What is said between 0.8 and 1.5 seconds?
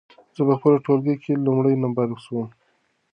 ټولګي کې